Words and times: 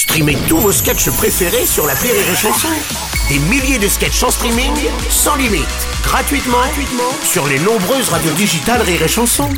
Streamez 0.00 0.38
tous 0.48 0.56
vos 0.56 0.72
sketchs 0.72 1.10
préférés 1.10 1.66
sur 1.66 1.86
la 1.86 1.92
Rire 1.92 2.14
et 2.14 2.34
Chanson. 2.34 2.68
Des 3.28 3.38
milliers 3.38 3.78
de 3.78 3.86
sketchs 3.86 4.22
en 4.22 4.30
streaming, 4.30 4.72
sans 5.10 5.36
limite, 5.36 5.66
gratuitement, 6.02 6.56
gratuitement 6.56 7.12
sur 7.22 7.46
les 7.46 7.58
nombreuses 7.58 8.08
radios 8.08 8.32
digitales 8.32 8.80
Rire 8.80 9.02
et 9.02 9.08
Chanson. 9.08 9.50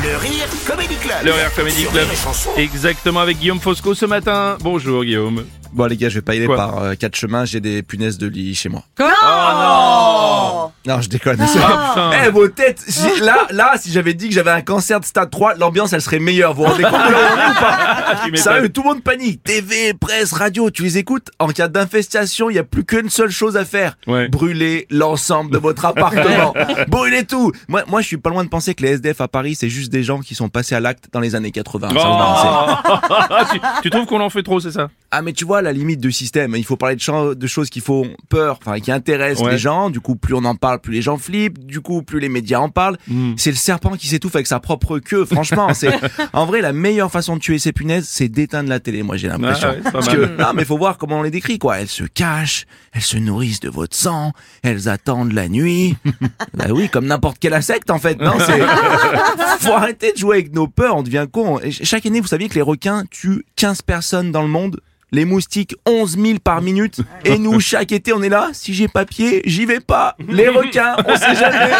Le 0.00 0.16
Rire 0.16 0.46
Comedy 0.64 0.94
Club. 0.94 1.24
Le 1.24 1.32
Rire 1.32 1.52
Comedy 1.56 1.86
Club. 1.86 2.04
Rire 2.04 2.12
et 2.12 2.16
Chanson. 2.16 2.50
Exactement 2.56 3.18
avec 3.18 3.40
Guillaume 3.40 3.60
Fosco 3.60 3.96
ce 3.96 4.06
matin. 4.06 4.56
Bonjour 4.60 5.02
Guillaume. 5.02 5.44
Bon 5.72 5.86
les 5.86 5.96
gars, 5.96 6.08
je 6.10 6.16
vais 6.16 6.20
pas 6.22 6.34
y 6.34 6.38
aller 6.38 6.46
Quoi 6.46 6.56
par 6.56 6.78
euh, 6.82 6.94
quatre 6.94 7.16
chemins, 7.16 7.44
j'ai 7.46 7.60
des 7.60 7.82
punaises 7.82 8.18
de 8.18 8.26
lit 8.26 8.54
chez 8.54 8.68
moi. 8.68 8.82
Oh 9.00 10.70
Non, 10.86 11.00
je 11.00 11.08
déconne. 11.08 11.38
non 11.38 11.46
Ah, 11.62 12.10
Eh 12.12 12.18
putain. 12.18 12.30
vos 12.30 12.48
têtes, 12.48 12.82
si- 12.86 13.20
là, 13.20 13.46
là, 13.50 13.72
si 13.80 13.90
j'avais 13.90 14.12
dit 14.14 14.28
que 14.28 14.34
j'avais 14.34 14.50
un 14.50 14.60
cancer 14.60 15.00
de 15.00 15.04
stade 15.06 15.30
3, 15.30 15.54
l'ambiance 15.54 15.92
elle 15.94 16.02
serait 16.02 16.18
meilleure. 16.18 16.52
Vous 16.54 16.64
vous 16.64 16.68
rendez 16.70 16.82
compte 16.82 16.92
de 16.92 17.12
là 17.12 17.18
où 17.18 17.36
on 17.36 17.40
est 17.40 17.50
ou 17.50 17.54
pas 17.60 18.14
Tu 18.24 18.30
m'étonnes. 18.32 18.52
Sérieux, 18.52 18.68
tout 18.68 18.82
le 18.82 18.88
monde 18.90 19.02
panique. 19.02 19.42
TV, 19.44 19.94
presse, 19.94 20.32
radio, 20.32 20.70
tu 20.70 20.82
les 20.82 20.98
écoutes. 20.98 21.30
En 21.38 21.48
cas 21.48 21.68
d'infestation, 21.68 22.50
il 22.50 22.56
y 22.56 22.58
a 22.58 22.64
plus 22.64 22.84
qu'une 22.84 23.08
seule 23.08 23.30
chose 23.30 23.56
à 23.56 23.64
faire. 23.64 23.96
Ouais. 24.06 24.28
Brûler 24.28 24.86
l'ensemble 24.90 25.52
de 25.52 25.58
votre 25.58 25.84
appartement. 25.86 26.52
Brûler 26.88 27.24
tout. 27.24 27.50
Moi, 27.68 27.82
moi, 27.88 28.02
je 28.02 28.06
suis 28.08 28.18
pas 28.18 28.28
loin 28.30 28.44
de 28.44 28.48
penser 28.50 28.74
que 28.74 28.82
les 28.82 28.90
SDF 28.96 29.20
à 29.22 29.28
Paris, 29.28 29.54
c'est 29.54 29.70
juste 29.70 29.90
des 29.90 30.02
gens 30.02 30.20
qui 30.20 30.34
sont 30.34 30.48
passés 30.50 30.74
à 30.74 30.80
l'acte 30.80 31.04
dans 31.12 31.20
les 31.20 31.34
années 31.34 31.50
80. 31.52 31.88
Ça, 31.88 31.94
vous 31.94 32.00
en 32.00 32.18
pensez 32.18 32.48
Oh. 32.90 33.44
tu, 33.52 33.60
tu 33.84 33.90
trouves 33.90 34.06
qu'on 34.06 34.20
en 34.20 34.28
fait 34.30 34.42
trop, 34.42 34.60
c'est 34.60 34.72
ça? 34.72 34.88
Ah 35.14 35.20
mais 35.20 35.34
tu 35.34 35.44
vois 35.44 35.60
la 35.60 35.72
limite 35.74 36.00
de 36.00 36.08
système, 36.08 36.54
il 36.56 36.64
faut 36.64 36.78
parler 36.78 36.96
de, 36.96 37.00
cho- 37.02 37.34
de 37.34 37.46
choses 37.46 37.68
qui 37.68 37.80
font 37.80 38.08
peur, 38.30 38.58
enfin 38.64 38.80
qui 38.80 38.90
intéressent 38.90 39.44
Ouais. 39.44 39.52
les 39.52 39.58
gens, 39.58 39.90
du 39.90 40.00
coup 40.00 40.16
plus 40.16 40.32
on 40.34 40.44
en 40.46 40.54
parle, 40.54 40.80
plus 40.80 40.94
les 40.94 41.02
gens 41.02 41.18
flippent, 41.18 41.58
du 41.66 41.82
coup 41.82 42.02
plus 42.02 42.18
les 42.18 42.30
médias 42.30 42.60
en 42.60 42.70
parlent. 42.70 42.96
Mm. 43.08 43.34
C'est 43.36 43.50
le 43.50 43.56
serpent 43.56 43.92
qui 43.96 44.08
s'étouffe 44.08 44.34
avec 44.34 44.46
sa 44.46 44.58
propre 44.58 44.98
queue, 45.00 45.26
franchement, 45.26 45.74
c'est 45.74 45.92
en 46.32 46.46
vrai 46.46 46.62
la 46.62 46.72
meilleure 46.72 47.10
façon 47.10 47.36
de 47.36 47.40
tuer 47.42 47.58
ces 47.58 47.72
punaises, 47.72 48.08
c'est 48.08 48.28
d'éteindre 48.28 48.70
la 48.70 48.80
télé, 48.80 49.02
moi 49.02 49.18
j'ai 49.18 49.28
l'impression. 49.28 49.68
Ah 49.70 49.74
ouais, 49.74 49.80
pas 49.82 49.90
Parce 49.92 50.06
mal. 50.06 50.16
que 50.36 50.42
non 50.42 50.52
mais 50.54 50.64
faut 50.64 50.78
voir 50.78 50.96
comment 50.96 51.18
on 51.18 51.22
les 51.22 51.30
décrit 51.30 51.58
quoi, 51.58 51.78
elles 51.78 51.88
se 51.88 52.04
cachent, 52.04 52.64
elles 52.92 53.02
se 53.02 53.18
nourrissent 53.18 53.60
de 53.60 53.68
votre 53.68 53.94
sang, 53.94 54.32
elles 54.62 54.88
attendent 54.88 55.32
la 55.32 55.48
nuit. 55.50 55.94
bah 56.54 56.66
oui, 56.70 56.88
comme 56.88 57.04
n'importe 57.04 57.38
quelle 57.38 57.52
insecte 57.54 57.90
en 57.90 57.98
fait, 57.98 58.18
non, 58.18 58.32
c'est 58.38 58.62
faut 59.60 59.72
arrêter 59.72 60.12
de 60.12 60.16
jouer 60.18 60.36
avec 60.36 60.54
nos 60.54 60.68
peurs, 60.68 60.96
on 60.96 61.02
devient 61.02 61.26
con. 61.30 61.58
Et 61.58 61.70
ch- 61.72 61.82
chaque 61.86 62.06
année, 62.06 62.20
vous 62.20 62.28
saviez 62.28 62.48
que 62.48 62.54
les 62.54 62.62
requins 62.62 63.04
tuent 63.10 63.44
15 63.56 63.82
personnes 63.82 64.32
dans 64.32 64.42
le 64.42 64.48
monde? 64.48 64.80
Les 65.12 65.24
moustiques 65.24 65.76
11 65.86 66.16
000 66.18 66.38
par 66.42 66.62
minute 66.62 67.00
et 67.24 67.38
nous 67.38 67.60
chaque 67.60 67.92
été 67.92 68.12
on 68.12 68.22
est 68.22 68.28
là 68.28 68.50
si 68.52 68.74
j'ai 68.74 68.88
papier 68.88 69.42
j'y 69.44 69.66
vais 69.66 69.80
pas 69.80 70.16
les 70.28 70.48
requins 70.48 70.96
on 71.06 71.16
sait 71.16 71.34
jamais. 71.36 71.70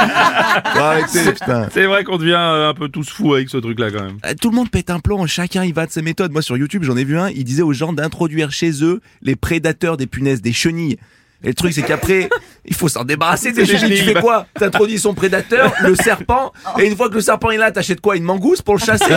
C'est 1.72 1.86
vrai 1.86 2.04
qu'on 2.04 2.18
devient 2.18 2.32
euh, 2.36 2.68
un 2.68 2.74
peu 2.74 2.88
tous 2.88 3.08
fous 3.08 3.34
avec 3.34 3.48
ce 3.48 3.56
truc-là 3.56 3.90
quand 3.90 4.04
même. 4.04 4.18
Euh, 4.26 4.34
Tout 4.40 4.50
le 4.50 4.56
monde 4.56 4.70
pète 4.70 4.90
un 4.90 5.00
plomb, 5.00 5.26
chacun 5.26 5.64
il 5.64 5.74
va 5.74 5.86
de 5.86 5.90
sa 5.90 6.02
méthode. 6.02 6.32
Moi 6.32 6.42
sur 6.42 6.56
YouTube 6.56 6.84
j'en 6.84 6.96
ai 6.96 7.04
vu 7.04 7.18
un, 7.18 7.30
il 7.30 7.44
disait 7.44 7.62
aux 7.62 7.72
gens 7.72 7.92
d'introduire 7.92 8.52
chez 8.52 8.84
eux 8.84 9.00
les 9.22 9.36
prédateurs 9.36 9.96
des 9.96 10.06
punaises, 10.06 10.42
des 10.42 10.52
chenilles. 10.52 10.98
Et 11.44 11.48
le 11.48 11.54
truc 11.54 11.72
c'est 11.72 11.82
qu'après, 11.82 12.28
il 12.64 12.74
faut 12.74 12.88
s'en 12.88 13.04
débarrasser 13.04 13.52
des 13.52 13.66
chenilles. 13.66 13.98
Tu 13.98 14.04
fais 14.04 14.20
quoi? 14.20 14.46
T'introduis 14.58 14.98
son 14.98 15.14
prédateur, 15.14 15.72
le 15.82 15.94
serpent, 15.96 16.52
et 16.78 16.86
une 16.86 16.96
fois 16.96 17.08
que 17.08 17.14
le 17.14 17.20
serpent 17.20 17.50
est 17.50 17.56
là, 17.56 17.70
t'achètes 17.72 18.00
quoi? 18.00 18.16
Une 18.16 18.24
mangouste 18.24 18.62
pour 18.62 18.74
le 18.74 18.80
chasser? 18.80 19.16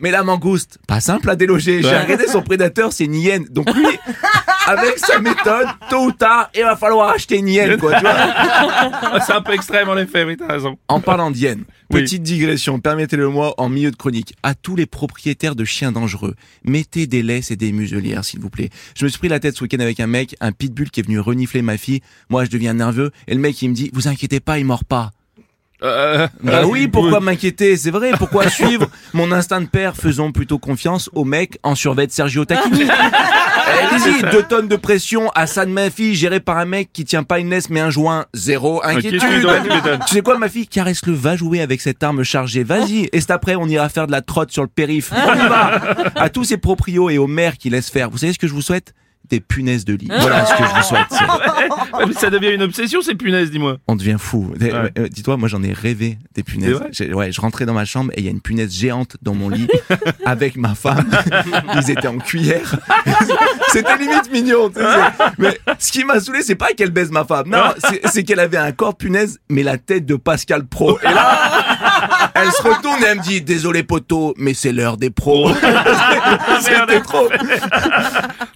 Mais 0.00 0.10
la 0.10 0.22
mangouste, 0.22 0.78
pas 0.86 1.00
simple 1.00 1.30
à 1.30 1.36
déloger. 1.36 1.82
J'ai 1.82 1.88
Ouais. 1.88 2.02
regardé 2.02 2.26
son 2.26 2.42
prédateur, 2.42 2.92
c'est 2.92 3.04
une 3.04 3.14
hyène. 3.14 3.46
Donc 3.50 3.72
lui, 3.74 3.86
avec 4.66 4.98
sa 4.98 5.18
méthode, 5.20 5.66
tôt 5.88 6.06
ou 6.06 6.12
tard, 6.12 6.50
il 6.54 6.62
va 6.62 6.76
falloir 6.76 7.10
acheter 7.10 7.38
une 7.38 7.48
hyène, 7.48 7.76
quoi. 7.78 7.94
Tu 7.94 8.00
vois 8.00 8.14
Ah, 8.16 9.20
c'est 9.24 9.32
un 9.32 9.42
peu 9.42 9.52
extrême 9.52 9.88
en 9.88 9.96
effet, 9.96 10.24
oui, 10.24 10.36
t'as 10.36 10.46
raison. 10.48 10.76
en 10.88 11.00
parlant 11.00 11.30
d'hyène, 11.30 11.64
Oui. 11.90 12.02
petite 12.02 12.22
digression, 12.22 12.80
permettez-le 12.80 13.28
moi 13.28 13.54
en 13.58 13.68
milieu 13.68 13.90
de 13.90 13.96
chronique. 13.96 14.34
À 14.42 14.54
tous 14.54 14.76
les 14.76 14.86
propriétaires 14.86 15.54
de 15.54 15.64
chiens 15.64 15.92
dangereux, 15.92 16.34
mettez 16.64 17.06
des 17.06 17.22
laisses 17.22 17.50
et 17.50 17.56
des 17.56 17.72
muselières, 17.72 18.24
s'il 18.24 18.40
vous 18.40 18.50
plaît. 18.50 18.70
Je 18.96 19.04
me 19.04 19.08
suis 19.08 19.18
pris 19.18 19.28
la 19.28 19.40
tête 19.40 19.56
ce 19.56 19.62
week-end 19.64 19.80
avec 19.80 20.00
un 20.00 20.06
mec, 20.06 20.34
un 20.40 20.52
pitbull 20.52 20.90
qui 20.90 21.00
est 21.00 21.04
venu 21.04 21.20
renifler 21.20 21.62
ma 21.62 21.76
fille. 21.76 22.00
Moi, 22.28 22.44
je 22.44 22.50
deviens 22.50 22.74
nerveux 22.74 23.10
et 23.28 23.34
le 23.34 23.40
mec, 23.40 23.60
il 23.62 23.70
me 23.70 23.74
dit, 23.74 23.90
vous 23.92 24.08
inquiétez 24.08 24.40
pas, 24.40 24.58
il 24.58 24.64
mord 24.64 24.84
pas. 24.84 25.10
Euh, 25.82 26.26
Bah 26.42 26.62
oui, 26.66 26.88
pourquoi 26.88 27.20
m'inquiéter? 27.20 27.76
C'est 27.76 27.90
vrai, 27.90 28.12
pourquoi 28.18 28.48
suivre? 28.50 28.88
Mon 29.12 29.30
instinct 29.32 29.60
de 29.60 29.66
père 29.66 29.94
Faisons 29.96 30.32
plutôt 30.32 30.58
confiance 30.58 31.10
au 31.14 31.24
mec 31.24 31.58
en 31.62 31.74
survêt 31.74 32.06
de 32.06 32.12
Sergio 32.12 32.44
Tacchini. 32.44 32.84
Eh, 33.68 33.94
Allez-y, 33.94 34.22
deux 34.30 34.44
tonnes 34.44 34.68
de 34.68 34.76
pression 34.76 35.28
à 35.34 35.48
ça 35.48 35.66
de 35.66 35.72
ma 35.72 35.90
fille, 35.90 36.14
gérée 36.14 36.38
par 36.38 36.56
un 36.56 36.64
mec 36.66 36.90
qui 36.92 37.04
tient 37.04 37.24
pas 37.24 37.40
une 37.40 37.50
laisse 37.50 37.68
mais 37.68 37.80
un 37.80 37.90
joint. 37.90 38.26
Zéro 38.32 38.80
inquiétude. 38.84 39.20
tu 40.06 40.14
sais 40.14 40.20
quoi, 40.20 40.38
ma 40.38 40.48
fille? 40.48 40.68
Caresse-le, 40.68 41.12
va 41.12 41.34
jouer 41.34 41.60
avec 41.60 41.80
cette 41.80 42.00
arme 42.04 42.22
chargée. 42.22 42.62
Vas-y. 42.62 43.08
Et 43.12 43.20
c'est 43.20 43.32
après, 43.32 43.56
on 43.56 43.66
ira 43.66 43.88
faire 43.88 44.06
de 44.06 44.12
la 44.12 44.22
trotte 44.22 44.52
sur 44.52 44.62
le 44.62 44.68
périph. 44.68 45.10
On 45.12 45.34
y 45.34 45.48
va. 45.48 45.80
À 46.14 46.28
tous 46.28 46.44
ces 46.44 46.58
proprios 46.58 47.10
et 47.10 47.18
aux 47.18 47.26
mères 47.26 47.56
qui 47.58 47.68
laissent 47.68 47.90
faire. 47.90 48.08
Vous 48.08 48.18
savez 48.18 48.32
ce 48.32 48.38
que 48.38 48.46
je 48.46 48.52
vous 48.54 48.62
souhaite? 48.62 48.94
Des 49.30 49.40
punaises 49.40 49.84
de 49.84 49.94
lit. 49.94 50.08
Voilà 50.20 50.44
ce 50.46 50.54
que 50.54 50.64
je 50.64 50.74
vous 50.74 50.82
souhaite. 50.88 51.10
Ouais, 51.94 52.06
mais 52.06 52.12
ça 52.14 52.30
devient 52.30 52.50
une 52.54 52.62
obsession 52.62 53.00
ces 53.02 53.14
punaises, 53.14 53.50
dis-moi. 53.50 53.76
On 53.88 53.96
devient 53.96 54.16
fou. 54.18 54.52
Euh, 54.62 54.88
euh, 54.98 55.08
Dis-toi, 55.08 55.36
moi 55.36 55.48
j'en 55.48 55.62
ai 55.62 55.72
rêvé 55.72 56.18
des 56.34 56.42
punaises. 56.42 56.80
Ouais, 57.12 57.32
je 57.32 57.40
rentrais 57.40 57.66
dans 57.66 57.74
ma 57.74 57.84
chambre 57.84 58.12
et 58.14 58.20
il 58.20 58.24
y 58.24 58.28
a 58.28 58.30
une 58.30 58.40
punaise 58.40 58.72
géante 58.72 59.16
dans 59.22 59.34
mon 59.34 59.48
lit 59.48 59.68
avec 60.24 60.56
ma 60.56 60.74
femme. 60.74 61.06
Ils 61.74 61.90
étaient 61.90 62.06
en 62.08 62.18
cuillère. 62.18 62.76
C'était 63.72 63.96
limite 63.98 64.30
mignon. 64.32 64.70
tu 64.70 64.80
sais. 64.80 64.86
Mais 65.38 65.58
ce 65.78 65.92
qui 65.92 66.04
m'a 66.04 66.20
saoulé, 66.20 66.42
c'est 66.42 66.54
pas 66.54 66.72
qu'elle 66.76 66.90
baise 66.90 67.10
ma 67.10 67.24
femme. 67.24 67.48
Non, 67.48 67.74
c'est- 68.12 68.24
qu'elle 68.24 68.40
avait 68.40 68.56
un 68.56 68.72
corps 68.72 68.96
punaise, 68.96 69.38
mais 69.48 69.62
la 69.62 69.78
tête 69.78 70.04
de 70.06 70.16
Pascal 70.16 70.64
Pro. 70.66 70.98
Et 71.02 71.04
là, 71.14 71.65
elle 72.34 72.50
se 72.52 72.62
retourne 72.62 73.02
et 73.02 73.06
elle 73.06 73.18
me 73.18 73.22
dit 73.22 73.40
Désolé 73.42 73.82
poteau, 73.82 74.34
mais 74.36 74.54
c'est 74.54 74.72
l'heure 74.72 74.96
des 74.96 75.10
pros. 75.10 75.50
C'était 76.60 77.00
trop. 77.00 77.28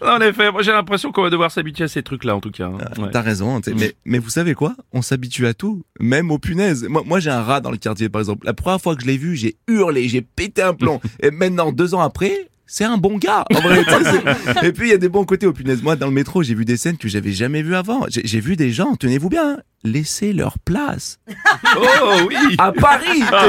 En 0.02 0.20
effet, 0.20 0.50
moi 0.50 0.62
j'ai 0.62 0.72
l'impression 0.72 1.12
qu'on 1.12 1.22
va 1.22 1.30
devoir 1.30 1.50
s'habituer 1.50 1.84
à 1.84 1.88
ces 1.88 2.02
trucs-là 2.02 2.36
en 2.36 2.40
tout 2.40 2.50
cas. 2.50 2.66
hein. 2.66 2.78
Ouais. 2.98 3.10
T'as 3.12 3.20
raison. 3.20 3.60
sais, 3.62 3.74
Mais, 3.74 3.94
mais 4.04 4.18
vous 4.18 4.30
savez 4.30 4.54
quoi? 4.54 4.74
On 4.92 5.02
s'habitue 5.02 5.46
à 5.46 5.54
tout, 5.54 5.82
même 5.98 6.30
aux 6.30 6.38
punaises. 6.38 6.84
Moi, 6.88 7.02
moi 7.04 7.20
j'ai 7.20 7.30
un 7.30 7.42
rat 7.42 7.60
dans 7.60 7.70
le 7.70 7.76
quartier, 7.76 8.08
par 8.08 8.20
exemple. 8.20 8.46
La 8.46 8.54
première 8.54 8.80
fois 8.80 8.94
que 8.96 9.02
je 9.02 9.06
l'ai 9.06 9.18
vu, 9.18 9.36
j'ai 9.36 9.56
hurlé, 9.68 10.08
j'ai 10.08 10.22
pété 10.22 10.62
un 10.62 10.74
plomb. 10.74 11.00
Et 11.22 11.30
maintenant, 11.30 11.72
deux 11.72 11.94
ans 11.94 12.00
après, 12.00 12.48
c'est 12.72 12.84
un 12.84 12.96
bon 12.98 13.18
gars. 13.18 13.44
En 13.52 13.60
vrai, 13.60 13.82
tu 13.84 13.90
sais, 13.90 14.22
c'est- 14.54 14.66
et 14.68 14.72
puis 14.72 14.88
il 14.88 14.90
y 14.92 14.94
a 14.94 14.98
des 14.98 15.08
bons 15.08 15.24
côtés 15.24 15.46
aux 15.46 15.52
punaises. 15.52 15.82
Moi, 15.82 15.96
dans 15.96 16.06
le 16.06 16.12
métro, 16.12 16.42
j'ai 16.44 16.54
vu 16.54 16.64
des 16.64 16.76
scènes 16.76 16.96
que 16.98 17.08
j'avais 17.08 17.32
jamais 17.32 17.62
vues 17.62 17.74
avant. 17.74 18.06
J'ai 18.08 18.40
vu 18.40 18.54
des 18.54 18.70
gens, 18.70 18.94
tenez-vous 18.94 19.28
bien, 19.28 19.54
hein, 19.54 19.58
laisser 19.84 20.32
leur 20.32 20.58
place. 20.60 21.18
Oh 21.76 22.16
oui 22.28 22.36
À 22.58 22.72
Paris 22.72 23.22
Ah. 23.32 23.46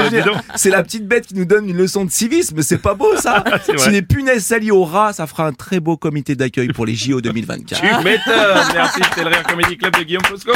C'est 0.56 0.70
la 0.70 0.84
petite 0.84 1.08
bête 1.08 1.26
qui 1.28 1.36
nous 1.36 1.46
donne 1.46 1.68
une 1.70 1.78
leçon 1.78 2.06
de 2.06 2.12
civisme. 2.12 2.62
C'est 2.62 2.78
pas 2.82 2.94
beau, 2.94 3.16
ça. 3.18 3.44
Si 3.78 3.90
les 3.90 4.02
punaises 4.02 4.46
s'allient 4.46 4.72
aux 4.72 4.84
rats, 4.86 5.14
ça 5.14 5.28
fera 5.28 5.46
un 5.48 5.54
très 5.54 5.80
beau 5.80 5.98
comité 5.98 6.36
d'accueil 6.36 6.68
pour 6.70 6.86
les 6.86 6.96
JO 6.96 7.22
2024. 7.22 7.80
Tu 7.82 8.04
m'étonnes 8.04 8.74
Merci, 8.74 9.00
c'était 9.10 9.24
le 9.24 9.30
Rire 9.30 9.44
Comedy 9.48 9.78
Club 9.78 9.96
de 9.98 10.04
Guillaume 10.04 10.24
Fosco. 10.26 10.52